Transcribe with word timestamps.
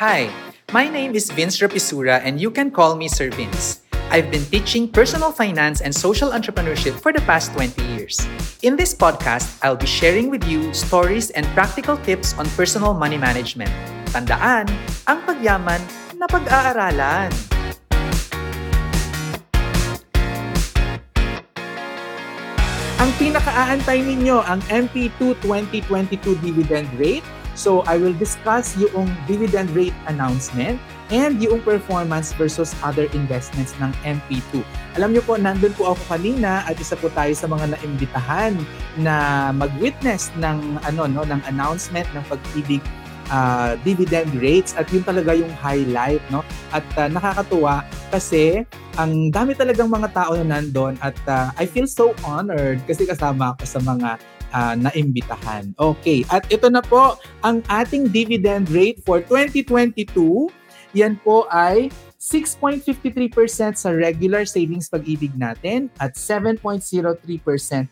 Hi, 0.00 0.32
my 0.72 0.88
name 0.88 1.12
is 1.12 1.28
Vince 1.28 1.60
Rapisura 1.60 2.24
and 2.24 2.40
you 2.40 2.48
can 2.48 2.72
call 2.72 2.96
me 2.96 3.04
Sir 3.04 3.28
Vince. 3.28 3.84
I've 4.08 4.32
been 4.32 4.48
teaching 4.48 4.88
personal 4.88 5.28
finance 5.28 5.84
and 5.84 5.92
social 5.92 6.32
entrepreneurship 6.32 6.96
for 6.96 7.12
the 7.12 7.20
past 7.28 7.52
20 7.52 7.76
years. 7.92 8.16
In 8.64 8.80
this 8.80 8.96
podcast, 8.96 9.60
I'll 9.60 9.76
be 9.76 9.84
sharing 9.84 10.32
with 10.32 10.40
you 10.48 10.72
stories 10.72 11.28
and 11.36 11.44
practical 11.52 12.00
tips 12.00 12.32
on 12.40 12.48
personal 12.56 12.96
money 12.96 13.20
management. 13.20 13.68
Tandaan, 14.08 14.72
ang 15.04 15.20
pagyaman 15.28 15.84
na 16.16 16.24
pag-aaralan. 16.24 17.28
Ang 23.04 23.10
pinaka-aantay 23.20 24.00
ninyo, 24.00 24.48
ang 24.48 24.64
MP2 24.72 25.36
2022 25.44 26.40
dividend 26.40 26.88
rate 26.96 27.28
So 27.60 27.84
I 27.84 28.00
will 28.00 28.16
discuss 28.16 28.72
yung 28.80 29.12
dividend 29.28 29.68
rate 29.76 29.92
announcement 30.08 30.80
and 31.12 31.36
yung 31.44 31.60
performance 31.60 32.32
versus 32.32 32.72
other 32.80 33.04
investments 33.12 33.76
ng 33.76 33.92
MP2. 34.00 34.64
Alam 34.96 35.12
niyo 35.12 35.20
po, 35.28 35.36
nandun 35.36 35.76
po 35.76 35.92
ako 35.92 36.16
kanina 36.16 36.64
at 36.64 36.80
isa 36.80 36.96
po 36.96 37.12
tayo 37.12 37.36
sa 37.36 37.44
mga 37.44 37.76
naimbitahan 37.76 38.56
na 38.96 39.14
mag-witness 39.52 40.32
ng 40.40 40.80
ano 40.88 41.04
no 41.04 41.20
ng 41.28 41.44
announcement 41.52 42.08
ng 42.16 42.24
pag-ibig 42.32 42.80
uh, 43.28 43.76
dividend 43.84 44.32
rates 44.40 44.72
at 44.72 44.88
yun 44.88 45.04
talaga 45.04 45.36
yung 45.36 45.52
highlight 45.60 46.24
no 46.32 46.40
at 46.72 46.86
uh, 46.96 47.12
nakakatuwa 47.12 47.84
kasi 48.08 48.64
ang 48.96 49.28
dami 49.28 49.52
talagang 49.52 49.92
mga 49.92 50.16
tao 50.16 50.32
na 50.40 50.58
nandoon 50.58 50.96
at 51.04 51.16
uh, 51.28 51.52
I 51.60 51.68
feel 51.68 51.86
so 51.86 52.16
honored 52.24 52.80
kasi 52.88 53.04
kasama 53.04 53.52
ako 53.52 53.64
sa 53.68 53.80
mga 53.84 54.16
uh, 54.52 54.74
naimbitahan. 54.78 55.74
Okay, 55.78 56.26
at 56.30 56.46
ito 56.52 56.68
na 56.70 56.82
po 56.84 57.18
ang 57.42 57.62
ating 57.70 58.10
dividend 58.10 58.70
rate 58.70 59.02
for 59.02 59.22
2022. 59.24 60.50
Yan 60.98 61.18
po 61.22 61.46
ay 61.50 61.88
6.53% 62.20 63.80
sa 63.80 63.88
regular 63.96 64.44
savings 64.44 64.92
pag-ibig 64.92 65.32
natin 65.40 65.88
at 65.96 66.20
7.03% 66.20 66.60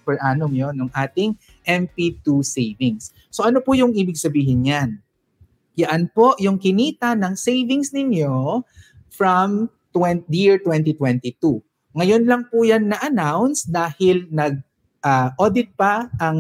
per 0.05 0.20
annum 0.20 0.53
yon 0.53 0.77
ng 0.77 0.91
ating 0.92 1.33
MP2 1.65 2.45
savings. 2.45 3.17
So 3.33 3.48
ano 3.48 3.65
po 3.65 3.72
yung 3.72 3.97
ibig 3.97 4.20
sabihin 4.20 4.69
niyan? 4.69 5.00
Yan 5.81 6.12
po 6.12 6.37
yung 6.37 6.61
kinita 6.61 7.17
ng 7.17 7.39
savings 7.41 7.95
ninyo 7.97 8.61
from 9.09 9.72
20, 9.97 10.28
year 10.28 10.61
2022. 10.61 11.65
Ngayon 11.97 12.22
lang 12.28 12.43
po 12.53 12.69
yan 12.69 12.93
na-announce 12.93 13.65
dahil 13.65 14.28
nag 14.28 14.61
uh, 15.09 15.28
audit 15.41 15.73
pa 15.73 16.12
ang 16.20 16.39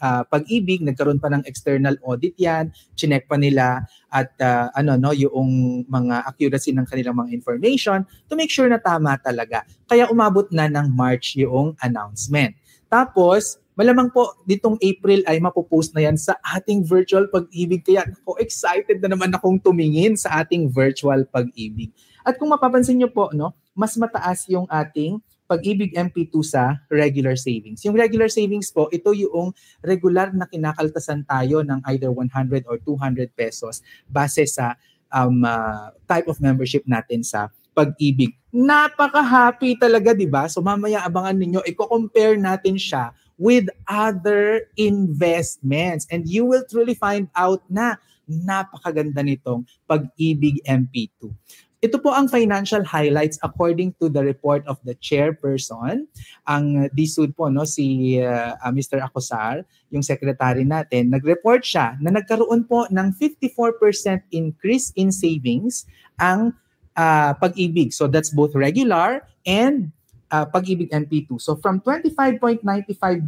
uh, 0.00 0.22
pag-ibig, 0.24 0.80
nagkaroon 0.80 1.20
pa 1.20 1.28
ng 1.28 1.44
external 1.44 2.00
audit 2.00 2.32
yan, 2.40 2.72
chinek 2.96 3.28
pa 3.28 3.36
nila 3.36 3.84
at 4.08 4.32
uh, 4.40 4.72
ano 4.72 4.96
no 4.96 5.12
yung 5.12 5.84
mga 5.84 6.24
accuracy 6.24 6.72
ng 6.72 6.88
kanilang 6.88 7.20
mga 7.20 7.36
information 7.36 8.08
to 8.26 8.34
make 8.34 8.48
sure 8.48 8.66
na 8.66 8.80
tama 8.80 9.20
talaga. 9.20 9.68
Kaya 9.84 10.08
umabot 10.08 10.48
na 10.48 10.66
ng 10.72 10.88
March 10.96 11.36
yung 11.36 11.76
announcement. 11.84 12.56
Tapos, 12.90 13.60
malamang 13.78 14.10
po 14.10 14.34
ditong 14.48 14.80
April 14.82 15.22
ay 15.28 15.38
mapopost 15.38 15.94
na 15.94 16.02
yan 16.02 16.18
sa 16.18 16.34
ating 16.56 16.82
virtual 16.82 17.30
pag-ibig. 17.30 17.86
Kaya 17.86 18.08
ako 18.24 18.40
excited 18.42 18.98
na 18.98 19.14
naman 19.14 19.30
akong 19.30 19.62
tumingin 19.62 20.18
sa 20.18 20.42
ating 20.42 20.72
virtual 20.72 21.22
pag-ibig. 21.30 21.92
At 22.26 22.36
kung 22.36 22.50
mapapansin 22.50 22.98
nyo 22.98 23.08
po, 23.08 23.30
no, 23.30 23.54
mas 23.72 23.94
mataas 23.94 24.44
yung 24.50 24.66
ating 24.66 25.22
pag-ibig 25.50 25.98
MP2 25.98 26.46
sa 26.46 26.78
regular 26.86 27.34
savings. 27.34 27.82
Yung 27.82 27.98
regular 27.98 28.30
savings 28.30 28.70
po, 28.70 28.86
ito 28.94 29.10
yung 29.10 29.50
regular 29.82 30.30
na 30.30 30.46
kinakaltasan 30.46 31.26
tayo 31.26 31.66
ng 31.66 31.82
either 31.90 32.14
100 32.14 32.70
or 32.70 32.78
200 32.78 33.34
pesos 33.34 33.82
base 34.06 34.46
sa 34.46 34.78
um, 35.10 35.42
uh, 35.42 35.90
type 36.06 36.30
of 36.30 36.38
membership 36.38 36.86
natin 36.86 37.26
sa 37.26 37.50
pag-ibig. 37.74 38.38
Napaka-happy 38.54 39.74
talaga, 39.82 40.14
di 40.14 40.30
ba? 40.30 40.46
So 40.46 40.62
mamaya 40.62 41.02
abangan 41.02 41.34
ninyo, 41.34 41.66
i-compare 41.66 42.38
natin 42.38 42.78
siya 42.78 43.10
with 43.34 43.66
other 43.90 44.70
investments 44.78 46.06
and 46.14 46.30
you 46.30 46.46
will 46.46 46.62
truly 46.70 46.94
find 46.94 47.26
out 47.34 47.64
na 47.66 47.98
napakaganda 48.30 49.26
nitong 49.26 49.66
pag-ibig 49.90 50.62
MP2. 50.62 51.34
Ito 51.80 51.96
po 51.96 52.12
ang 52.12 52.28
financial 52.28 52.84
highlights 52.84 53.40
according 53.40 53.96
to 53.96 54.12
the 54.12 54.20
report 54.20 54.60
of 54.68 54.76
the 54.84 54.92
chairperson. 55.00 56.04
Ang 56.44 56.92
DSUD 56.92 57.32
po, 57.32 57.48
no, 57.48 57.64
si 57.64 58.20
uh, 58.20 58.52
uh, 58.60 58.68
Mr. 58.68 59.00
Acosar, 59.00 59.64
yung 59.88 60.04
secretary 60.04 60.68
natin, 60.68 61.08
nag-report 61.08 61.64
siya 61.64 61.96
na 62.04 62.12
nagkaroon 62.12 62.68
po 62.68 62.84
ng 62.92 63.16
54% 63.16 63.80
increase 64.28 64.92
in 64.92 65.08
savings 65.08 65.88
ang 66.20 66.52
uh, 67.00 67.32
pag-ibig. 67.40 67.96
So 67.96 68.12
that's 68.12 68.28
both 68.28 68.52
regular 68.52 69.24
and 69.48 69.88
uh, 70.28 70.44
pag-ibig 70.52 70.92
MP2. 70.92 71.40
So 71.40 71.56
from 71.64 71.80
25.95 71.80 72.60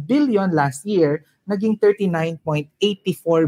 billion 0.05 0.53
last 0.53 0.85
year, 0.85 1.25
naging 1.49 1.81
39.84 1.81 2.69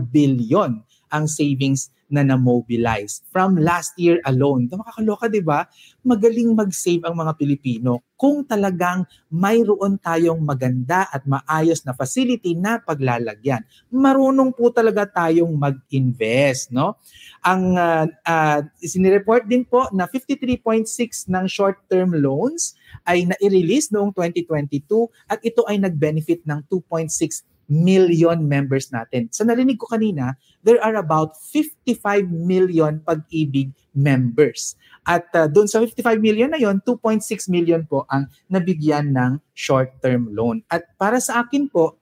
billion 0.09 0.81
ang 1.15 1.31
savings 1.31 1.95
na 2.05 2.21
na-mobilize 2.21 3.25
from 3.33 3.57
last 3.57 3.97
year 3.97 4.21
alone. 4.29 4.69
Ito 4.69 4.77
makakaloka, 4.77 5.25
di 5.25 5.41
ba? 5.41 5.65
Magaling 6.05 6.53
mag-save 6.53 7.01
ang 7.01 7.17
mga 7.17 7.33
Pilipino 7.33 8.05
kung 8.15 8.45
talagang 8.45 9.03
mayroon 9.27 9.99
tayong 9.99 10.39
maganda 10.39 11.09
at 11.09 11.25
maayos 11.27 11.83
na 11.83 11.91
facility 11.91 12.55
na 12.55 12.79
paglalagyan. 12.79 13.65
Marunong 13.91 14.53
po 14.55 14.71
talaga 14.71 15.09
tayong 15.09 15.51
mag-invest, 15.51 16.71
no? 16.71 17.01
Ang 17.43 17.75
uh, 17.75 18.05
uh, 18.07 18.59
sinireport 18.79 19.49
din 19.49 19.65
po 19.67 19.89
na 19.91 20.07
53.6 20.07 21.27
ng 21.27 21.45
short-term 21.49 22.15
loans 22.15 22.77
ay 23.03 23.27
na-release 23.27 23.91
noong 23.91 24.13
2022 24.13 25.09
at 25.27 25.41
ito 25.43 25.65
ay 25.67 25.81
nag-benefit 25.81 26.45
ng 26.47 26.63
2.6 26.69 27.54
million 27.67 28.45
members 28.45 28.93
natin. 28.93 29.29
Sa 29.33 29.43
narinig 29.45 29.81
ko 29.81 29.89
kanina, 29.89 30.37
there 30.61 30.81
are 30.81 30.95
about 30.97 31.37
55 31.51 32.29
million 32.29 33.01
pag-ibig 33.01 33.73
members. 33.93 34.77
At 35.05 35.29
uh, 35.37 35.45
doon 35.45 35.69
sa 35.69 35.81
55 35.81 36.17
million 36.17 36.49
na 36.49 36.61
yon, 36.61 36.81
2.6 36.81 37.21
million 37.49 37.85
po 37.85 38.09
ang 38.09 38.25
nabigyan 38.49 39.13
ng 39.13 39.31
short-term 39.53 40.33
loan. 40.33 40.65
At 40.69 40.89
para 40.97 41.21
sa 41.21 41.45
akin 41.45 41.69
po, 41.69 41.97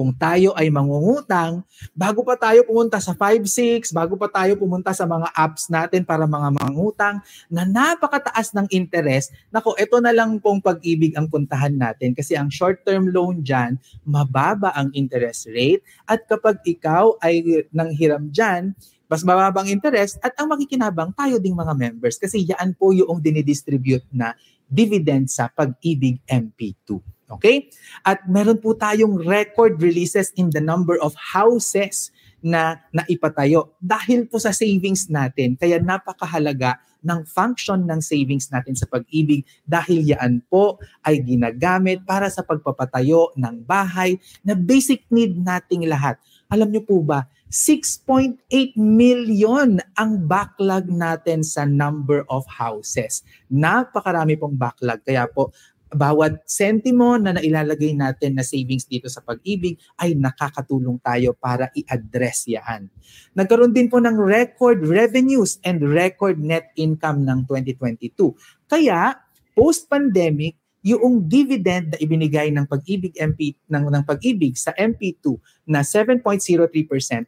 kung 0.00 0.16
tayo 0.16 0.56
ay 0.56 0.72
mangungutang, 0.72 1.60
bago 1.92 2.24
pa 2.24 2.32
tayo 2.32 2.64
pumunta 2.64 2.96
sa 3.04 3.12
5-6, 3.12 3.92
bago 3.92 4.16
pa 4.16 4.32
tayo 4.32 4.56
pumunta 4.56 4.96
sa 4.96 5.04
mga 5.04 5.28
apps 5.36 5.68
natin 5.68 6.08
para 6.08 6.24
mga 6.24 6.56
mangutang 6.56 7.20
na 7.52 7.68
napakataas 7.68 8.56
ng 8.56 8.64
interest, 8.72 9.28
nako, 9.52 9.76
ito 9.76 10.00
na 10.00 10.16
lang 10.16 10.40
pong 10.40 10.64
pag-ibig 10.64 11.12
ang 11.20 11.28
puntahan 11.28 11.76
natin. 11.76 12.16
Kasi 12.16 12.32
ang 12.32 12.48
short-term 12.48 13.12
loan 13.12 13.44
dyan, 13.44 13.76
mababa 14.08 14.72
ang 14.72 14.88
interest 14.96 15.52
rate. 15.52 15.84
At 16.08 16.24
kapag 16.24 16.64
ikaw 16.64 17.20
ay 17.20 17.68
nanghiram 17.68 18.32
dyan, 18.32 18.72
mas 19.04 19.20
mababang 19.20 19.68
interest 19.68 20.16
at 20.24 20.32
ang 20.40 20.48
makikinabang 20.48 21.12
tayo 21.12 21.36
ding 21.36 21.52
mga 21.52 21.76
members. 21.76 22.16
Kasi 22.16 22.40
yan 22.48 22.72
po 22.72 22.96
yung 22.96 23.20
dinidistribute 23.20 24.08
na 24.16 24.32
dividend 24.64 25.28
sa 25.28 25.52
pag-ibig 25.52 26.24
MP2. 26.24 27.19
Okay? 27.38 27.70
At 28.02 28.26
meron 28.26 28.58
po 28.58 28.74
tayong 28.74 29.22
record 29.22 29.78
releases 29.78 30.34
in 30.34 30.50
the 30.50 30.62
number 30.62 30.98
of 30.98 31.14
houses 31.14 32.10
na 32.40 32.80
naipatayo 32.90 33.76
dahil 33.78 34.26
po 34.26 34.40
sa 34.40 34.50
savings 34.50 35.12
natin. 35.12 35.54
Kaya 35.60 35.78
napakahalaga 35.78 36.80
ng 37.00 37.24
function 37.24 37.84
ng 37.88 38.00
savings 38.00 38.52
natin 38.52 38.76
sa 38.76 38.84
pag-ibig 38.88 39.44
dahil 39.64 40.04
yan 40.04 40.44
po 40.48 40.80
ay 41.04 41.20
ginagamit 41.24 42.04
para 42.04 42.28
sa 42.28 42.44
pagpapatayo 42.44 43.32
ng 43.36 43.64
bahay 43.64 44.20
na 44.44 44.52
basic 44.52 45.08
need 45.08 45.36
nating 45.36 45.88
lahat. 45.88 46.20
Alam 46.52 46.72
niyo 46.72 46.82
po 46.84 47.00
ba, 47.00 47.28
6.8 47.50 48.78
million 48.78 49.82
ang 49.98 50.12
backlog 50.22 50.86
natin 50.86 51.42
sa 51.42 51.66
number 51.66 52.22
of 52.30 52.46
houses. 52.46 53.26
Napakarami 53.50 54.38
pong 54.38 54.54
backlog. 54.54 55.02
Kaya 55.02 55.26
po, 55.26 55.50
bawat 55.90 56.46
sentimo 56.46 57.18
na 57.18 57.34
nailalagay 57.34 57.98
natin 57.98 58.38
na 58.38 58.46
savings 58.46 58.86
dito 58.86 59.10
sa 59.10 59.20
pag-ibig 59.20 59.76
ay 59.98 60.14
nakakatulong 60.14 61.02
tayo 61.02 61.34
para 61.34 61.68
i-address 61.74 62.46
yan. 62.46 62.86
Nagkaroon 63.34 63.74
din 63.74 63.90
po 63.90 63.98
ng 63.98 64.14
record 64.14 64.86
revenues 64.86 65.58
and 65.66 65.82
record 65.82 66.38
net 66.38 66.70
income 66.78 67.26
ng 67.26 67.42
2022. 67.46 68.34
Kaya, 68.70 69.18
post-pandemic, 69.52 70.56
yung 70.80 71.28
dividend 71.28 71.92
na 71.92 71.98
ibinigay 72.00 72.48
ng 72.48 72.64
pag-ibig 72.64 73.12
MP 73.20 73.52
ng 73.68 73.92
ng 73.92 74.04
pag-ibig 74.08 74.56
sa 74.56 74.72
MP2 74.72 75.36
na 75.68 75.84
7.03% 75.84 76.24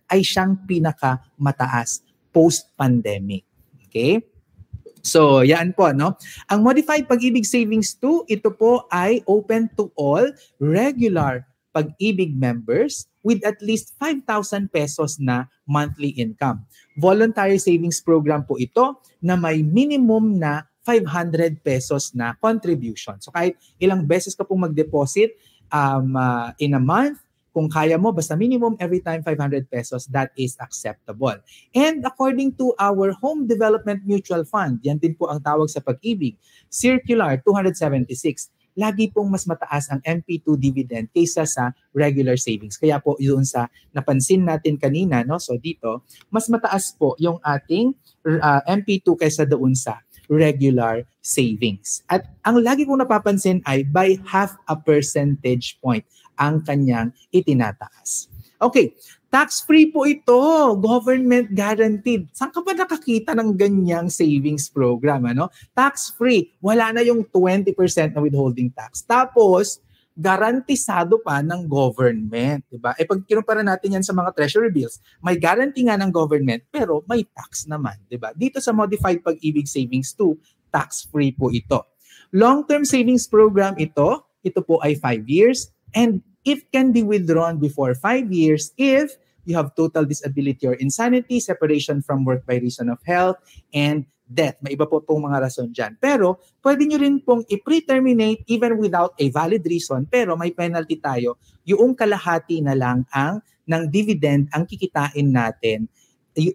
ay 0.09 0.25
siyang 0.25 0.56
pinakamataas 0.64 2.00
post-pandemic. 2.32 3.44
Okay? 3.88 4.25
So, 5.02 5.43
yan 5.43 5.75
po, 5.75 5.90
no? 5.90 6.14
Ang 6.46 6.62
Modified 6.62 7.10
Pag-ibig 7.10 7.43
Savings 7.43 7.99
2, 7.99 8.31
ito 8.31 8.54
po 8.54 8.87
ay 8.88 9.20
open 9.26 9.66
to 9.75 9.90
all 9.99 10.31
regular 10.62 11.43
pag-ibig 11.72 12.37
members 12.37 13.08
with 13.25 13.40
at 13.43 13.58
least 13.64 13.96
5,000 13.99 14.69
pesos 14.70 15.16
na 15.19 15.49
monthly 15.64 16.14
income. 16.20 16.62
Voluntary 17.00 17.56
savings 17.56 18.04
program 18.04 18.44
po 18.44 18.60
ito 18.60 19.00
na 19.25 19.34
may 19.34 19.64
minimum 19.64 20.37
na 20.37 20.69
500 20.84 21.62
pesos 21.64 22.12
na 22.12 22.37
contribution. 22.37 23.16
So 23.22 23.32
kahit 23.32 23.56
ilang 23.81 24.04
beses 24.04 24.37
ka 24.37 24.44
pong 24.44 24.69
mag-deposit 24.69 25.32
um, 25.72 26.19
uh, 26.19 26.52
in 26.60 26.76
a 26.76 26.82
month, 26.82 27.22
kung 27.52 27.69
kaya 27.69 28.00
mo, 28.00 28.10
basta 28.10 28.32
minimum 28.32 28.75
every 28.81 29.04
time 29.04 29.20
500 29.20 29.69
pesos, 29.69 30.08
that 30.08 30.32
is 30.40 30.56
acceptable. 30.58 31.37
And 31.76 32.00
according 32.02 32.56
to 32.56 32.72
our 32.81 33.12
Home 33.20 33.44
Development 33.44 34.00
Mutual 34.08 34.49
Fund, 34.49 34.81
yan 34.81 34.96
din 34.96 35.12
po 35.12 35.28
ang 35.28 35.44
tawag 35.44 35.69
sa 35.69 35.84
pag-ibig, 35.84 36.40
Circular 36.72 37.37
276, 37.44 38.49
lagi 38.72 39.12
pong 39.12 39.28
mas 39.28 39.44
mataas 39.44 39.93
ang 39.93 40.00
MP2 40.00 40.56
dividend 40.56 41.12
kaysa 41.12 41.44
sa 41.44 41.76
regular 41.93 42.40
savings. 42.40 42.81
Kaya 42.81 42.96
po 43.04 43.20
yun 43.20 43.44
sa 43.44 43.69
napansin 43.93 44.49
natin 44.49 44.81
kanina, 44.81 45.20
no? 45.20 45.37
so 45.37 45.60
dito, 45.60 46.08
mas 46.32 46.49
mataas 46.49 46.96
po 46.96 47.12
yung 47.20 47.37
ating 47.44 47.93
uh, 48.25 48.64
MP2 48.64 49.12
kaysa 49.20 49.44
doon 49.44 49.76
sa 49.76 50.00
regular 50.32 51.04
savings. 51.20 52.00
At 52.08 52.25
ang 52.49 52.64
lagi 52.64 52.88
kong 52.88 53.04
napapansin 53.04 53.60
ay 53.69 53.84
by 53.84 54.16
half 54.25 54.56
a 54.64 54.75
percentage 54.78 55.76
point 55.84 56.08
ang 56.42 56.66
kanyang 56.66 57.14
itinataas. 57.30 58.26
Okay, 58.58 58.94
tax-free 59.30 59.90
po 59.90 60.06
ito, 60.06 60.38
government 60.78 61.50
guaranteed. 61.50 62.30
Saan 62.34 62.50
ka 62.50 62.62
ba 62.62 62.74
nakakita 62.74 63.34
ng 63.34 63.54
ganyang 63.54 64.06
savings 64.06 64.70
program? 64.70 65.26
Ano? 65.26 65.50
Tax-free, 65.74 66.58
wala 66.62 66.94
na 66.94 67.02
yung 67.02 67.26
20% 67.26 67.74
na 68.14 68.22
withholding 68.22 68.70
tax. 68.70 69.02
Tapos, 69.02 69.82
garantisado 70.12 71.16
pa 71.24 71.40
ng 71.40 71.64
government, 71.64 72.60
'di 72.68 72.76
ba? 72.76 72.92
Eh 73.00 73.08
pag 73.08 73.24
kinumpara 73.24 73.64
natin 73.64 73.96
'yan 73.96 74.04
sa 74.04 74.12
mga 74.12 74.36
treasury 74.36 74.68
bills, 74.68 75.00
may 75.24 75.40
guarantee 75.40 75.88
nga 75.88 75.96
ng 75.96 76.12
government 76.12 76.60
pero 76.68 77.00
may 77.08 77.24
tax 77.24 77.64
naman, 77.64 77.96
'di 78.12 78.20
ba? 78.20 78.36
Dito 78.36 78.60
sa 78.60 78.76
modified 78.76 79.24
pag-ibig 79.24 79.64
savings 79.64 80.12
2, 80.20 80.36
tax-free 80.68 81.32
po 81.32 81.48
ito. 81.48 81.88
Long-term 82.32 82.84
savings 82.84 83.24
program 83.24 83.72
ito, 83.80 84.24
ito 84.44 84.60
po 84.60 84.80
ay 84.84 85.00
5 85.00 85.24
years 85.28 85.72
and 85.96 86.20
it 86.44 86.70
can 86.70 86.90
be 86.90 87.02
withdrawn 87.02 87.58
before 87.58 87.94
5 87.94 88.32
years 88.32 88.74
if 88.78 89.16
you 89.44 89.58
have 89.58 89.74
total 89.74 90.06
disability 90.06 90.66
or 90.66 90.74
insanity, 90.78 91.42
separation 91.42 92.02
from 92.02 92.22
work 92.22 92.46
by 92.46 92.62
reason 92.62 92.88
of 92.90 93.02
health, 93.02 93.38
and 93.74 94.06
death. 94.32 94.56
May 94.64 94.78
iba 94.78 94.88
po 94.88 95.04
pong 95.04 95.28
mga 95.28 95.44
rason 95.44 95.68
dyan. 95.74 95.98
Pero 96.00 96.40
pwede 96.64 96.88
nyo 96.88 96.98
rin 96.98 97.20
pong 97.20 97.44
i-pre-terminate 97.50 98.46
even 98.48 98.80
without 98.80 99.12
a 99.20 99.28
valid 99.28 99.60
reason, 99.68 100.08
pero 100.08 100.38
may 100.38 100.54
penalty 100.54 100.96
tayo. 100.96 101.36
Yung 101.68 101.92
kalahati 101.92 102.64
na 102.64 102.72
lang 102.72 103.04
ang 103.12 103.44
ng 103.68 103.84
dividend 103.92 104.50
ang 104.50 104.66
kikitain 104.66 105.30
natin 105.30 105.86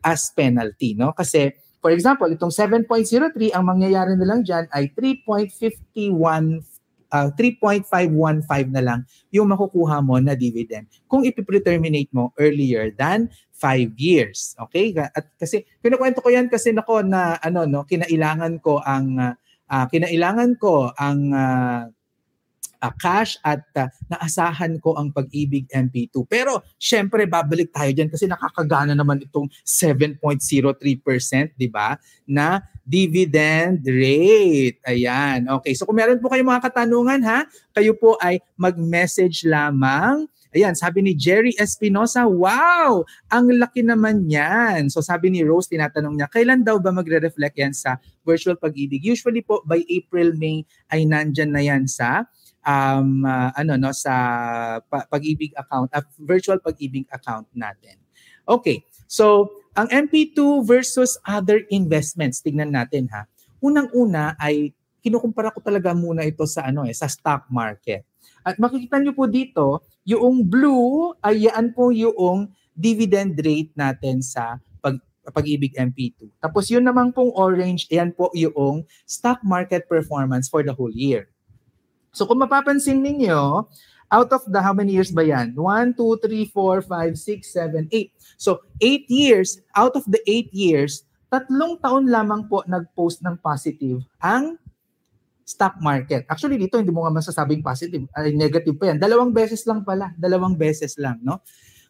as 0.03 0.33
penalty. 0.33 0.97
No? 0.97 1.13
Kasi 1.13 1.53
for 1.79 1.93
example, 1.93 2.27
itong 2.27 2.51
7.03, 2.51 3.53
ang 3.53 3.63
mangyayari 3.63 4.17
na 4.17 4.25
lang 4.25 4.41
dyan 4.41 4.65
ay 4.73 4.91
3.51 4.91 6.65
uh, 7.11 7.29
3.515 7.35 8.73
na 8.73 8.81
lang 8.83 8.99
yung 9.31 9.51
makukuha 9.51 9.99
mo 10.03 10.19
na 10.19 10.33
dividend 10.35 10.87
kung 11.07 11.23
ipipreterminate 11.23 12.11
mo 12.11 12.31
earlier 12.39 12.91
than 12.95 13.31
5 13.57 13.97
years. 13.97 14.53
Okay? 14.69 14.93
At 14.93 15.33
kasi 15.35 15.65
kinukwento 15.81 16.21
ko 16.21 16.29
yan 16.29 16.47
kasi 16.47 16.71
nako 16.71 17.01
na 17.01 17.41
ano 17.41 17.65
no, 17.65 17.83
kinailangan 17.89 18.61
ko 18.61 18.79
ang 18.85 19.17
uh, 19.17 19.85
kinailangan 19.89 20.55
ko 20.61 20.93
ang 20.93 21.33
uh, 21.33 21.89
uh, 22.87 22.93
cash 22.95 23.35
at 23.43 23.63
uh, 23.75 23.91
naasahan 24.07 24.79
ko 24.79 24.95
ang 24.95 25.11
pag-ibig 25.11 25.67
MP2. 25.67 26.23
Pero 26.25 26.63
syempre 26.79 27.27
babalik 27.27 27.75
tayo 27.75 27.91
diyan 27.91 28.07
kasi 28.07 28.25
nakakagana 28.25 28.95
naman 28.95 29.19
itong 29.27 29.51
7.03%, 29.61 31.59
'di 31.59 31.67
ba? 31.67 31.99
Na 32.23 32.63
dividend 32.87 33.83
rate. 33.83 34.79
Ayan. 34.87 35.51
Okay. 35.59 35.75
So 35.75 35.83
kung 35.83 35.99
meron 35.99 36.23
po 36.23 36.31
kayong 36.31 36.47
mga 36.47 36.71
katanungan 36.71 37.19
ha, 37.27 37.43
kayo 37.75 37.91
po 37.99 38.15
ay 38.23 38.39
mag-message 38.55 39.43
lamang 39.43 40.23
Ayan, 40.55 40.73
sabi 40.79 41.03
ni 41.03 41.11
Jerry 41.11 41.51
Espinosa, 41.59 42.23
wow! 42.23 43.03
Ang 43.27 43.59
laki 43.59 43.83
naman 43.83 44.31
yan. 44.31 44.87
So 44.87 45.03
sabi 45.03 45.27
ni 45.27 45.43
Rose, 45.43 45.67
tinatanong 45.67 46.15
niya, 46.15 46.31
kailan 46.31 46.63
daw 46.63 46.79
ba 46.79 46.95
magre-reflect 46.95 47.55
yan 47.59 47.75
sa 47.75 47.99
virtual 48.23 48.55
pag-ibig? 48.55 49.03
Usually 49.03 49.43
po 49.43 49.59
by 49.67 49.83
April, 49.91 50.33
May 50.39 50.63
ay 50.89 51.03
nandyan 51.03 51.51
na 51.51 51.61
yan 51.61 51.83
sa 51.85 52.25
um, 52.67 53.23
uh, 53.23 53.49
ano 53.55 53.79
no 53.79 53.95
sa 53.95 54.13
pag-ibig 54.91 55.55
account, 55.55 55.87
uh, 55.95 56.03
virtual 56.19 56.59
pag-ibig 56.59 57.07
account 57.15 57.47
natin. 57.55 57.95
Okay. 58.43 58.83
So, 59.07 59.47
ang 59.79 59.87
MP2 59.87 60.67
versus 60.67 61.15
other 61.23 61.63
investments, 61.71 62.43
tignan 62.43 62.75
natin 62.75 63.07
ha. 63.15 63.23
Unang-una 63.63 64.35
ay 64.35 64.75
kinukumpara 64.99 65.55
ko 65.55 65.63
talaga 65.63 65.95
muna 65.95 66.27
ito 66.27 66.43
sa 66.43 66.67
ano 66.67 66.83
eh, 66.83 66.91
sa 66.91 67.07
stock 67.07 67.47
market. 67.47 68.03
At 68.43 68.59
makikita 68.59 68.99
niyo 68.99 69.15
po 69.15 69.27
dito, 69.27 69.87
yung 70.03 70.43
blue 70.43 71.15
ay 71.23 71.47
yan 71.47 71.71
po 71.71 71.95
yung 71.95 72.51
dividend 72.75 73.39
rate 73.39 73.71
natin 73.75 74.19
sa 74.19 74.59
pag 74.83 74.99
pag-ibig 75.31 75.75
MP2. 75.75 76.31
Tapos 76.39 76.67
yun 76.71 76.83
naman 76.83 77.11
pong 77.11 77.31
orange, 77.35 77.87
yan 77.91 78.11
po 78.15 78.31
yung 78.35 78.87
stock 79.07 79.39
market 79.43 79.87
performance 79.87 80.47
for 80.47 80.63
the 80.63 80.71
whole 80.71 80.91
year. 80.91 81.27
So 82.11 82.25
kung 82.25 82.41
mapapansin 82.41 83.03
ninyo, 83.03 83.67
out 84.07 84.29
of 84.31 84.43
the 84.47 84.59
how 84.63 84.71
many 84.71 84.95
years 84.95 85.11
ba 85.11 85.23
yan? 85.23 85.51
1, 85.55 85.95
2, 85.95 86.23
3, 86.23 86.47
4, 86.51 86.81
5, 86.83 87.15
6, 87.15 87.89
7, 87.89 87.91
8. 87.91 88.11
So 88.39 88.63
8 88.79 89.05
years, 89.11 89.59
out 89.75 89.93
of 89.95 90.07
the 90.07 90.21
8 90.23 90.51
years, 90.55 91.03
tatlong 91.27 91.75
taon 91.83 92.07
lamang 92.07 92.47
po 92.47 92.63
nag-post 92.63 93.19
ng 93.23 93.35
positive 93.43 93.99
ang 94.23 94.55
stock 95.47 95.79
market. 95.79 96.27
Actually, 96.27 96.59
dito 96.59 96.75
hindi 96.75 96.91
mo 96.91 97.07
nga 97.07 97.23
masasabing 97.23 97.63
positive, 97.63 98.03
ay 98.15 98.35
negative 98.35 98.75
pa 98.75 98.91
yan. 98.91 98.99
Dalawang 98.99 99.31
beses 99.31 99.63
lang 99.63 99.83
pala, 99.87 100.11
dalawang 100.19 100.59
beses 100.59 100.99
lang, 100.99 101.23
no? 101.23 101.39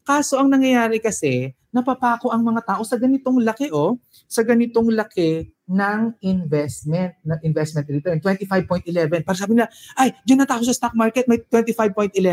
Kaso 0.07 0.39
ang 0.39 0.47
nangyayari 0.47 1.03
kasi, 1.03 1.51
napapako 1.75 2.31
ang 2.31 2.39
mga 2.39 2.63
tao 2.63 2.81
sa 2.87 2.95
ganitong 2.95 3.43
laki, 3.43 3.75
oh, 3.75 3.99
sa 4.23 4.39
ganitong 4.39 4.87
laki 4.95 5.51
ng 5.67 6.15
investment, 6.23 7.11
na 7.27 7.35
investment 7.43 7.83
return, 7.91 8.23
25.11. 8.23 9.27
Para 9.27 9.35
sabi 9.35 9.59
na, 9.59 9.67
ay, 9.99 10.15
dyan 10.23 10.47
na 10.47 10.47
sa 10.47 10.71
stock 10.71 10.95
market, 10.95 11.27
may 11.27 11.43
25.11% 11.43 12.23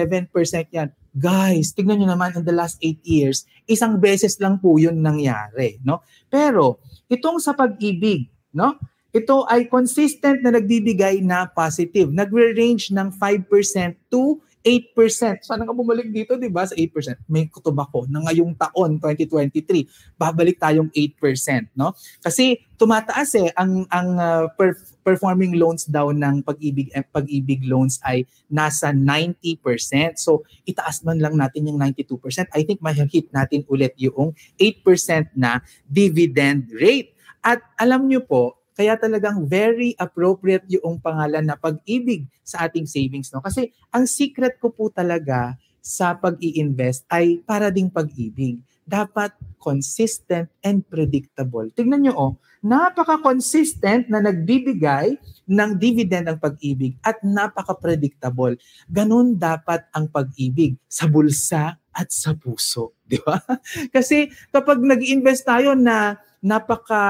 yan. 0.71 0.95
Guys, 1.19 1.75
tignan 1.75 1.99
nyo 1.99 2.15
naman 2.15 2.39
in 2.39 2.47
the 2.47 2.55
last 2.55 2.79
8 2.79 3.03
years, 3.03 3.43
isang 3.67 3.99
beses 3.99 4.39
lang 4.39 4.63
po 4.63 4.79
yun 4.79 5.03
nangyari, 5.03 5.83
no? 5.83 6.07
Pero, 6.31 6.79
itong 7.11 7.43
sa 7.43 7.59
pag-ibig, 7.59 8.31
no? 8.55 8.79
ito 9.15 9.47
ay 9.47 9.71
consistent 9.71 10.43
na 10.43 10.51
nagbibigay 10.51 11.23
na 11.23 11.47
positive. 11.47 12.11
Nagre-range 12.11 12.91
ng 12.91 13.15
5% 13.15 14.11
to 14.11 14.43
8%. 14.65 15.45
Sana 15.45 15.69
ka 15.69 15.77
bumalik 15.77 16.09
dito, 16.09 16.41
di 16.41 16.49
ba, 16.49 16.65
sa 16.65 16.73
8%. 16.73 17.29
May 17.29 17.53
kutob 17.53 17.77
ako 17.77 18.09
na 18.09 18.25
ngayong 18.25 18.57
taon, 18.57 18.97
2023, 18.97 20.17
babalik 20.17 20.57
tayong 20.57 20.89
8%, 20.89 21.77
no? 21.77 21.93
Kasi 22.25 22.65
tumataas 22.81 23.31
eh 23.39 23.53
ang 23.55 23.87
ang 23.93 24.09
uh, 24.19 24.45
per, 24.57 24.75
performing 25.05 25.55
loans 25.61 25.87
daw 25.87 26.11
ng 26.11 26.43
pag-ibig 26.43 26.91
eh, 26.97 27.05
pag-ibig 27.05 27.63
loans 27.69 28.01
ay 28.03 28.25
nasa 28.49 28.91
90%. 28.91 30.17
So 30.17 30.43
itaas 30.65 31.05
man 31.05 31.21
lang 31.21 31.37
natin 31.37 31.69
yung 31.69 31.79
92%. 31.79 32.49
I 32.57 32.65
think 32.65 32.81
may 32.81 32.97
hit 32.97 33.31
natin 33.31 33.63
ulit 33.69 33.95
yung 34.01 34.33
8% 34.57 35.37
na 35.37 35.61
dividend 35.87 36.73
rate. 36.73 37.13
At 37.45 37.61
alam 37.77 38.09
nyo 38.09 38.25
po, 38.25 38.64
kaya 38.75 38.99
talagang 38.99 39.47
very 39.47 39.95
appropriate 39.97 40.67
yung 40.67 40.99
pangalan 40.99 41.47
na 41.47 41.55
pag-ibig 41.55 42.27
sa 42.43 42.67
ating 42.67 42.91
savings. 42.91 43.31
No? 43.31 43.41
Kasi 43.41 43.71
ang 43.95 44.05
secret 44.11 44.59
ko 44.59 44.75
po 44.75 44.91
talaga 44.91 45.55
sa 45.79 46.17
pag-i-invest 46.19 47.07
ay 47.13 47.39
para 47.47 47.71
ding 47.71 47.93
pag-ibig. 47.93 48.59
Dapat 48.85 49.33
consistent 49.57 50.53
and 50.61 50.85
predictable. 50.85 51.65
Tingnan 51.73 52.05
nyo, 52.05 52.15
oh, 52.17 52.33
napaka-consistent 52.65 54.09
na 54.09 54.25
nagbibigay 54.25 55.17
ng 55.45 55.71
dividend 55.77 56.33
ang 56.33 56.39
pag-ibig 56.41 56.97
at 57.05 57.21
napaka-predictable. 57.21 58.57
Ganun 58.89 59.37
dapat 59.37 59.85
ang 59.93 60.09
pag-ibig 60.09 60.77
sa 60.89 61.05
bulsa 61.05 61.77
at 61.95 62.09
sa 62.09 62.33
puso. 62.33 62.97
Di 63.05 63.21
ba? 63.21 63.39
Kasi 63.95 64.33
kapag 64.51 64.81
nag-invest 64.81 65.45
tayo 65.45 65.77
na 65.77 66.19
napaka 66.45 67.05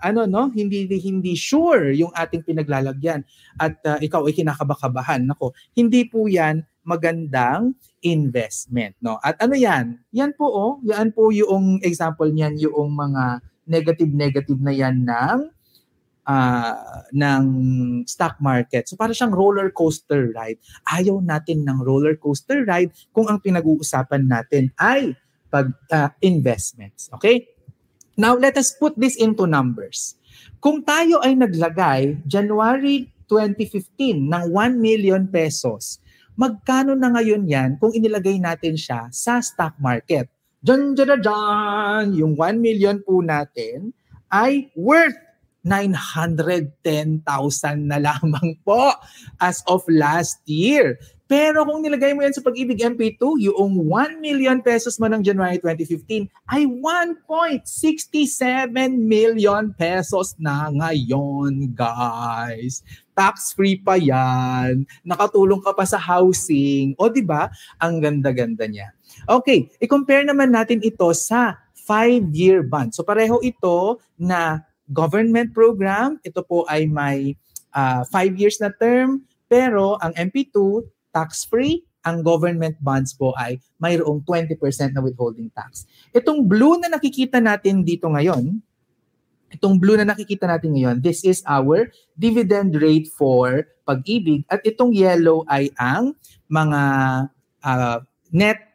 ano 0.00 0.24
no 0.24 0.48
hindi 0.48 0.88
hindi 0.88 1.36
sure 1.36 1.92
yung 1.92 2.08
ating 2.16 2.40
pinaglalagyan 2.40 3.20
at 3.60 3.76
uh, 3.84 4.00
ikaw 4.00 4.24
ay 4.24 4.32
kinakabakabahan 4.32 5.28
nako 5.28 5.52
hindi 5.76 6.08
po 6.08 6.24
yan 6.24 6.64
magandang 6.88 7.76
investment 8.00 8.96
no 9.04 9.20
at 9.20 9.36
ano 9.44 9.52
yan 9.52 10.00
yan 10.08 10.32
po 10.32 10.48
oh 10.48 10.72
yan 10.88 11.12
po 11.12 11.28
yung 11.28 11.84
example 11.84 12.32
niyan 12.32 12.56
yung 12.56 12.96
mga 12.96 13.44
negative 13.68 14.10
negative 14.16 14.60
na 14.64 14.72
yan 14.72 15.04
ng 15.04 15.52
uh, 16.26 17.02
ng 17.14 17.44
stock 18.06 18.38
market. 18.38 18.86
So 18.86 18.94
para 18.98 19.14
siyang 19.14 19.34
roller 19.34 19.70
coaster 19.74 20.30
ride. 20.34 20.58
Ayaw 20.86 21.22
natin 21.22 21.66
ng 21.66 21.82
roller 21.82 22.18
coaster 22.18 22.62
ride 22.66 22.90
kung 23.10 23.26
ang 23.26 23.42
pinag-uusapan 23.42 24.26
natin 24.26 24.70
ay 24.78 25.14
pag 25.52 25.68
uh, 25.92 26.10
investments. 26.24 27.12
Okay? 27.12 27.51
Now 28.12 28.36
let 28.36 28.60
us 28.60 28.76
put 28.76 28.92
this 29.00 29.16
into 29.16 29.48
numbers. 29.48 30.20
Kung 30.60 30.84
tayo 30.84 31.24
ay 31.24 31.32
naglagay 31.32 32.20
January 32.28 33.08
2015 33.24 34.28
ng 34.28 34.44
1 34.52 34.76
million 34.76 35.24
pesos, 35.24 35.96
magkano 36.36 36.92
na 36.92 37.08
ngayon 37.08 37.48
yan 37.48 37.70
kung 37.80 37.92
inilagay 37.96 38.36
natin 38.36 38.76
siya 38.76 39.08
sa 39.08 39.40
stock 39.40 39.72
market? 39.80 40.28
Diyan, 40.60 40.92
diyan, 40.92 41.20
diyan, 41.24 42.04
yung 42.20 42.32
1 42.36 42.60
million 42.60 43.00
po 43.00 43.24
natin 43.24 43.96
ay 44.28 44.68
worth 44.76 45.16
910,000 45.62 47.22
na 47.86 48.02
lamang 48.02 48.58
po 48.66 48.90
as 49.38 49.62
of 49.70 49.86
last 49.86 50.42
year. 50.46 50.98
Pero 51.32 51.64
kung 51.64 51.80
nilagay 51.80 52.12
mo 52.12 52.20
yan 52.20 52.36
sa 52.36 52.44
Pag-ibig 52.44 52.76
MP2, 52.76 53.48
yung 53.48 53.88
1 53.88 54.20
million 54.20 54.60
pesos 54.60 55.00
mo 55.00 55.08
ng 55.08 55.24
January 55.24 55.56
2015 55.56 56.28
ay 56.52 56.68
1.67 56.68 58.68
million 59.00 59.72
pesos 59.72 60.36
na 60.36 60.68
ngayon, 60.68 61.72
guys. 61.72 62.84
Tax-free 63.16 63.80
pa 63.80 63.96
yan. 63.96 64.84
Nakatulong 65.08 65.64
ka 65.64 65.72
pa 65.72 65.88
sa 65.88 65.96
housing. 65.96 66.92
O 67.00 67.08
di 67.08 67.24
ba? 67.24 67.48
Ang 67.80 68.04
ganda-ganda 68.04 68.68
niya. 68.68 68.92
Okay, 69.24 69.72
i-compare 69.80 70.28
naman 70.28 70.52
natin 70.52 70.84
ito 70.84 71.08
sa 71.16 71.64
5-year 71.88 72.60
bond. 72.60 72.92
So 72.92 73.08
pareho 73.08 73.40
ito 73.40 74.04
na 74.20 74.68
government 74.92 75.56
program. 75.56 76.20
Ito 76.22 76.44
po 76.44 76.68
ay 76.68 76.86
may 76.86 77.34
5 77.72 77.76
uh, 77.76 78.04
ah, 78.06 78.24
years 78.28 78.60
na 78.60 78.70
term. 78.76 79.24
Pero 79.48 80.00
ang 80.00 80.12
MP2, 80.16 80.84
tax-free. 81.12 81.84
Ang 82.02 82.26
government 82.26 82.74
bonds 82.82 83.14
po 83.14 83.30
ay 83.38 83.62
mayroong 83.78 84.26
20% 84.26 84.58
na 84.96 85.00
withholding 85.04 85.52
tax. 85.54 85.86
Itong 86.10 86.48
blue 86.50 86.74
na 86.80 86.90
nakikita 86.90 87.38
natin 87.38 87.86
dito 87.86 88.10
ngayon, 88.10 88.58
itong 89.52 89.76
blue 89.78 89.94
na 89.94 90.08
nakikita 90.08 90.48
natin 90.48 90.74
ngayon, 90.74 90.96
this 90.98 91.22
is 91.22 91.44
our 91.46 91.92
dividend 92.16 92.74
rate 92.74 93.06
for 93.12 93.68
pag-ibig. 93.84 94.42
At 94.48 94.64
itong 94.64 94.96
yellow 94.96 95.44
ay 95.46 95.70
ang 95.78 96.16
mga 96.48 96.80
uh, 97.62 97.98
net 98.32 98.71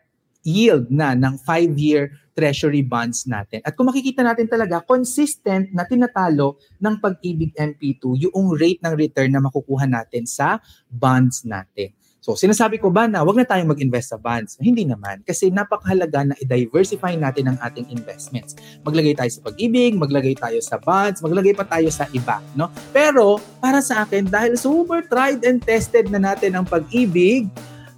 yield 0.47 0.87
na 0.87 1.11
ng 1.11 1.35
5-year 1.43 2.15
treasury 2.31 2.85
bonds 2.85 3.27
natin. 3.27 3.59
At 3.67 3.75
kung 3.75 3.91
makikita 3.91 4.23
natin 4.23 4.47
talaga, 4.47 4.79
consistent 4.87 5.75
na 5.75 5.83
tinatalo 5.83 6.55
ng 6.79 6.95
pag-ibig 7.03 7.51
MP2 7.57 8.31
yung 8.31 8.55
rate 8.55 8.79
ng 8.79 8.95
return 8.95 9.35
na 9.35 9.43
makukuha 9.43 9.83
natin 9.89 10.23
sa 10.23 10.63
bonds 10.87 11.43
natin. 11.43 11.91
So, 12.27 12.35
sinasabi 12.35 12.75
ko 12.83 12.91
ba 12.91 13.07
na 13.07 13.23
wag 13.23 13.39
na 13.39 13.47
tayong 13.47 13.71
mag-invest 13.71 14.11
sa 14.11 14.19
bonds? 14.19 14.59
Hindi 14.59 14.83
naman. 14.83 15.23
Kasi 15.23 15.47
napakahalaga 15.47 16.27
na 16.27 16.35
i-diversify 16.35 17.15
natin 17.15 17.55
ang 17.55 17.57
ating 17.63 17.87
investments. 17.87 18.51
Maglagay 18.83 19.15
tayo 19.15 19.31
sa 19.31 19.41
pag-ibig, 19.47 19.95
maglagay 19.95 20.35
tayo 20.35 20.59
sa 20.59 20.75
bonds, 20.75 21.23
maglagay 21.23 21.55
pa 21.55 21.63
tayo 21.63 21.87
sa 21.87 22.03
iba. 22.11 22.43
No? 22.51 22.67
Pero, 22.91 23.39
para 23.63 23.79
sa 23.79 24.03
akin, 24.03 24.27
dahil 24.27 24.59
super 24.59 25.07
tried 25.07 25.39
and 25.47 25.63
tested 25.63 26.11
na 26.11 26.19
natin 26.19 26.59
ang 26.59 26.67
pag-ibig, 26.67 27.47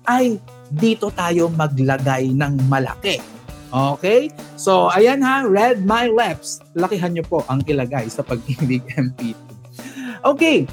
ay 0.06 0.38
dito 0.69 1.09
tayo 1.13 1.49
maglagay 1.49 2.33
ng 2.33 2.69
malaki. 2.69 3.17
Okay? 3.69 4.33
So, 4.57 4.89
ayan 4.89 5.21
ha, 5.21 5.45
read 5.45 5.85
my 5.85 6.09
lips. 6.09 6.61
Lakihan 6.73 7.13
nyo 7.13 7.25
po 7.25 7.45
ang 7.45 7.61
ilagay 7.65 8.09
sa 8.09 8.25
pag-ibig 8.25 8.81
MP2. 8.97 9.38
Okay, 10.19 10.67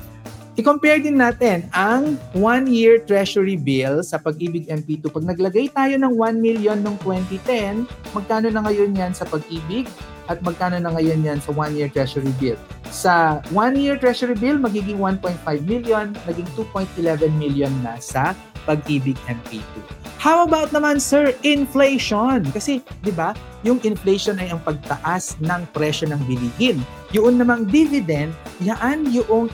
I-compare 0.57 1.05
din 1.05 1.21
natin 1.21 1.69
ang 1.77 2.17
one-year 2.33 3.05
treasury 3.05 3.61
bill 3.61 4.01
sa 4.01 4.17
Pag-ibig 4.17 4.65
MP2. 4.73 5.13
Pag 5.13 5.29
naglagay 5.29 5.69
tayo 5.69 6.01
ng 6.01 6.17
1 6.17 6.41
million 6.41 6.81
noong 6.81 6.97
2010, 7.05 7.85
magkano 8.17 8.49
na 8.49 8.65
ngayon 8.65 8.97
yan 8.97 9.13
sa 9.13 9.29
Pag-ibig 9.29 9.85
at 10.33 10.41
magkano 10.41 10.81
na 10.81 10.97
ngayon 10.97 11.21
yan 11.21 11.45
sa 11.45 11.53
one-year 11.53 11.93
treasury 11.93 12.33
bill? 12.41 12.57
Sa 12.89 13.45
one-year 13.53 14.01
treasury 14.01 14.33
bill, 14.33 14.57
magiging 14.57 14.97
1.5 14.97 15.37
million, 15.69 16.17
naging 16.25 16.49
2.11 16.57 17.37
million 17.37 17.73
na 17.85 18.01
sa 18.01 18.33
Pag-ibig 18.67 19.15
MP2. 19.31 19.97
How 20.19 20.43
about 20.43 20.75
naman 20.75 20.99
sir, 20.99 21.31
inflation? 21.47 22.43
Kasi 22.51 22.83
'di 23.07 23.15
ba, 23.15 23.31
yung 23.63 23.79
inflation 23.87 24.43
ay 24.43 24.51
ang 24.51 24.59
pagtaas 24.63 25.39
ng 25.39 25.71
presyo 25.71 26.11
ng 26.11 26.19
bilihin. 26.27 26.83
Yung 27.15 27.39
namang 27.39 27.71
dividend, 27.71 28.35
yan 28.59 29.07
yung 29.15 29.47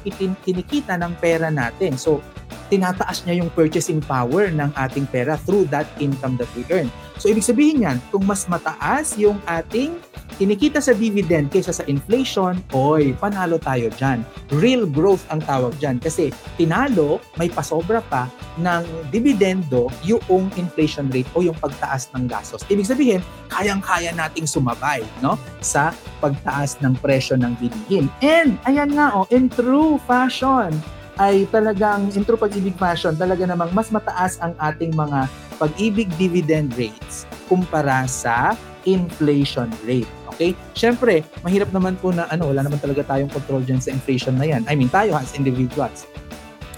kinikita 0.45 0.97
ng 0.97 1.13
pera 1.21 1.53
natin. 1.53 2.01
So, 2.01 2.25
tinataas 2.73 3.29
niya 3.29 3.45
yung 3.45 3.53
purchasing 3.53 4.01
power 4.01 4.49
ng 4.49 4.73
ating 4.73 5.05
pera 5.13 5.37
through 5.37 5.69
that 5.69 5.85
income 6.01 6.41
that 6.41 6.49
we 6.57 6.65
earn. 6.73 6.89
So, 7.21 7.29
ibig 7.29 7.45
sabihin 7.45 7.85
yan, 7.85 8.01
kung 8.09 8.25
mas 8.25 8.49
mataas 8.49 9.17
yung 9.21 9.37
ating 9.45 10.01
kinikita 10.43 10.83
sa 10.83 10.91
dividend 10.91 11.55
kaysa 11.55 11.71
sa 11.71 11.87
inflation, 11.87 12.59
oy, 12.75 13.15
panalo 13.15 13.63
tayo 13.63 13.87
dyan. 13.95 14.27
Real 14.51 14.91
growth 14.91 15.23
ang 15.31 15.39
tawag 15.47 15.71
dyan 15.79 16.03
kasi 16.03 16.35
tinalo, 16.59 17.23
may 17.39 17.47
pasobra 17.47 18.03
pa 18.11 18.27
ng 18.59 18.83
dividendo 19.15 19.87
yung 20.03 20.51
inflation 20.59 21.07
rate 21.15 21.31
o 21.39 21.47
yung 21.47 21.55
pagtaas 21.63 22.11
ng 22.19 22.27
gastos. 22.27 22.67
Ibig 22.67 22.91
sabihin, 22.91 23.23
kayang-kaya 23.55 24.11
nating 24.19 24.51
sumabay 24.51 25.07
no? 25.23 25.39
sa 25.63 25.95
pagtaas 26.19 26.83
ng 26.83 26.99
presyo 26.99 27.39
ng 27.39 27.55
bilihin. 27.63 28.11
And, 28.19 28.59
ayan 28.67 28.99
nga, 28.99 29.15
oh, 29.15 29.31
in 29.31 29.47
true 29.47 30.03
fashion, 30.11 30.75
ay 31.23 31.47
talagang 31.55 32.11
in 32.19 32.27
true 32.27 32.41
pag-ibig 32.41 32.75
fashion, 32.75 33.15
talaga 33.15 33.47
namang 33.47 33.71
mas 33.71 33.95
mataas 33.95 34.43
ang 34.43 34.59
ating 34.59 34.91
mga 34.91 35.31
pag-ibig 35.63 36.11
dividend 36.19 36.75
rates 36.75 37.31
kumpara 37.47 38.11
sa 38.11 38.59
inflation 38.83 39.71
rate. 39.87 40.11
Okay? 40.33 40.57
Siyempre, 40.73 41.23
mahirap 41.45 41.71
naman 41.71 42.01
po 42.01 42.11
na 42.11 42.27
ano, 42.33 42.49
wala 42.51 42.65
naman 42.65 42.81
talaga 42.81 43.05
tayong 43.05 43.31
control 43.31 43.63
dyan 43.63 43.79
sa 43.79 43.93
inflation 43.93 44.35
na 44.37 44.49
yan. 44.49 44.65
I 44.67 44.75
mean, 44.75 44.89
tayo 44.89 45.15
as 45.15 45.37
individuals. 45.37 46.09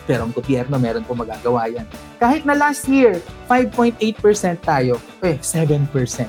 Pero 0.05 0.29
ang 0.29 0.33
gobyerno, 0.37 0.77
meron 0.77 1.07
po 1.07 1.17
magagawa 1.17 1.71
yan. 1.71 1.87
Kahit 2.21 2.45
na 2.45 2.53
last 2.53 2.85
year, 2.91 3.23
5.8% 3.49 4.61
tayo, 4.61 5.01
eh, 5.25 5.41
7%. 5.41 6.29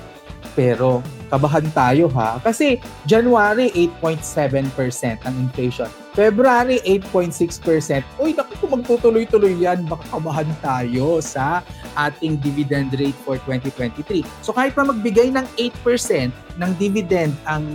Pero 0.55 1.03
kabahan 1.27 1.67
tayo 1.75 2.07
ha. 2.15 2.39
Kasi 2.39 2.79
January, 3.03 3.67
8.7% 3.99 5.27
ang 5.27 5.35
inflation. 5.35 5.91
February, 6.15 6.79
8.6%. 6.87 8.01
Uy, 8.23 8.31
naku, 8.31 8.55
kung 8.63 8.79
magtutuloy-tuloy 8.79 9.59
yan, 9.59 9.83
baka 9.83 10.07
kabahan 10.15 10.47
tayo 10.63 11.19
sa 11.19 11.59
ating 11.99 12.39
dividend 12.39 12.95
rate 12.95 13.17
for 13.27 13.35
2023. 13.43 14.23
So 14.39 14.55
kahit 14.55 14.73
pa 14.73 14.87
magbigay 14.87 15.35
ng 15.35 15.43
8% 15.59 16.31
ng 16.31 16.71
dividend 16.79 17.35
ang 17.43 17.67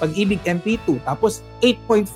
pag-ibig 0.00 0.42
MP2, 0.42 1.00
tapos 1.04 1.44
8.5% 1.62 2.08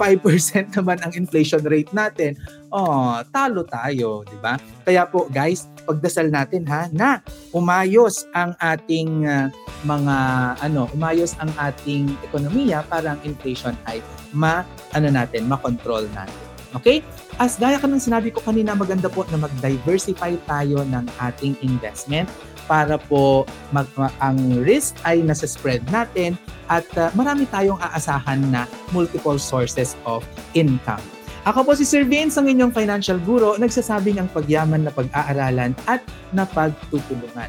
naman 0.81 0.99
ang 1.05 1.13
inflation 1.15 1.63
rate 1.63 1.93
natin, 1.93 2.35
oh, 2.73 3.21
talo 3.31 3.63
tayo, 3.69 4.25
di 4.27 4.39
ba? 4.41 4.57
Kaya 4.83 5.05
po 5.05 5.29
guys, 5.31 5.69
pagdasal 5.89 6.29
natin 6.29 6.69
ha 6.69 6.89
na 6.93 7.25
umayos 7.55 8.29
ang 8.37 8.53
ating 8.61 9.25
uh, 9.25 9.49
mga 9.87 10.17
ano, 10.59 10.91
umayos 10.95 11.39
ang 11.39 11.51
ating 11.59 12.11
ekonomiya 12.27 12.83
para 12.91 13.15
ang 13.15 13.21
inflation 13.23 13.77
ay 13.87 14.03
ma 14.35 14.67
ano 14.97 15.09
natin, 15.13 15.47
ma-control 15.47 16.11
natin. 16.15 16.43
Okay? 16.77 17.01
As 17.41 17.57
gaya 17.57 17.81
ka 17.81 17.89
sinabi 17.97 18.35
ko 18.35 18.43
kanina, 18.45 18.77
maganda 18.77 19.09
po 19.09 19.25
na 19.33 19.41
mag-diversify 19.41 20.37
tayo 20.45 20.85
ng 20.85 21.05
ating 21.23 21.57
investment 21.65 22.29
para 22.69 23.01
po 23.01 23.49
mag, 23.73 23.89
ang 24.21 24.37
risk 24.61 24.93
ay 25.09 25.25
nasa 25.25 25.49
spread 25.49 25.81
natin 25.89 26.37
at 26.69 26.85
uh, 27.01 27.09
marami 27.17 27.49
tayong 27.49 27.81
aasahan 27.81 28.45
na 28.53 28.69
multiple 28.93 29.41
sources 29.41 29.97
of 30.05 30.21
income. 30.53 31.01
Ako 31.49 31.65
po 31.65 31.73
si 31.73 31.89
Sir 31.89 32.05
Vince, 32.05 32.37
ang 32.37 32.45
inyong 32.45 32.77
financial 32.77 33.17
guru, 33.25 33.57
nagsasabing 33.57 34.21
ang 34.21 34.29
pagyaman 34.29 34.85
na 34.85 34.93
pag-aaralan 34.93 35.73
at 35.89 36.05
napagtutulungan. 36.37 37.49